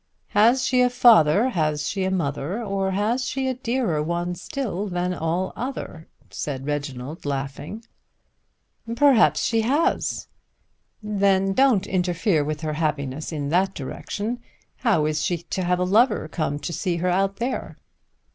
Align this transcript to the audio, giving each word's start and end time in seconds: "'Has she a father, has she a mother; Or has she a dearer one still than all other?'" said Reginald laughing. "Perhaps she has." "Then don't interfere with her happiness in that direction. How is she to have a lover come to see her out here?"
"'Has 0.29 0.65
she 0.65 0.81
a 0.81 0.89
father, 0.89 1.49
has 1.49 1.87
she 1.87 2.03
a 2.05 2.09
mother; 2.09 2.63
Or 2.63 2.89
has 2.89 3.25
she 3.25 3.47
a 3.47 3.53
dearer 3.53 4.01
one 4.01 4.33
still 4.33 4.87
than 4.87 5.13
all 5.13 5.53
other?'" 5.55 6.07
said 6.31 6.65
Reginald 6.65 7.23
laughing. 7.23 7.85
"Perhaps 8.95 9.41
she 9.45 9.61
has." 9.61 10.27
"Then 11.03 11.53
don't 11.53 11.85
interfere 11.85 12.43
with 12.43 12.61
her 12.61 12.73
happiness 12.73 13.31
in 13.31 13.49
that 13.49 13.75
direction. 13.75 14.39
How 14.77 15.05
is 15.05 15.23
she 15.23 15.37
to 15.53 15.61
have 15.63 15.77
a 15.77 15.83
lover 15.83 16.27
come 16.27 16.57
to 16.57 16.73
see 16.73 16.95
her 16.95 17.07
out 17.09 17.37
here?" 17.37 17.77